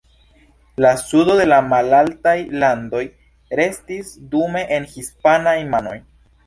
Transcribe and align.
La 0.85 0.93
sudo 1.01 1.35
de 1.41 1.45
la 1.49 1.59
Malaltaj 1.75 2.35
Landoj 2.65 3.05
restis 3.63 4.13
dume 4.35 4.69
en 4.79 4.93
hispanaj 4.97 5.59
manoj. 5.77 5.99